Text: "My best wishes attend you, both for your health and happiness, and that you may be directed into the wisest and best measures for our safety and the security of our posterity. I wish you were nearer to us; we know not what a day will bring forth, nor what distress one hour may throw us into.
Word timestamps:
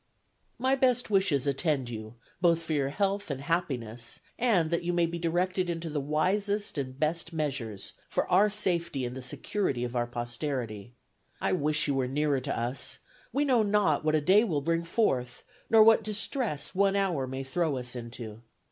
"My 0.57 0.75
best 0.75 1.11
wishes 1.11 1.45
attend 1.45 1.87
you, 1.91 2.15
both 2.41 2.63
for 2.63 2.73
your 2.73 2.89
health 2.89 3.29
and 3.29 3.39
happiness, 3.39 4.19
and 4.39 4.71
that 4.71 4.81
you 4.83 4.93
may 4.93 5.05
be 5.05 5.19
directed 5.19 5.69
into 5.69 5.91
the 5.91 5.99
wisest 6.01 6.75
and 6.79 6.99
best 6.99 7.33
measures 7.33 7.93
for 8.09 8.27
our 8.27 8.49
safety 8.49 9.05
and 9.05 9.15
the 9.15 9.21
security 9.21 9.83
of 9.83 9.95
our 9.95 10.07
posterity. 10.07 10.95
I 11.39 11.51
wish 11.53 11.87
you 11.87 11.93
were 11.93 12.07
nearer 12.07 12.41
to 12.41 12.59
us; 12.59 12.97
we 13.31 13.45
know 13.45 13.61
not 13.61 14.03
what 14.03 14.15
a 14.15 14.21
day 14.21 14.43
will 14.43 14.61
bring 14.61 14.81
forth, 14.81 15.43
nor 15.69 15.83
what 15.83 16.03
distress 16.03 16.73
one 16.73 16.95
hour 16.95 17.27
may 17.27 17.43
throw 17.43 17.77
us 17.77 17.95
into. 17.95 18.41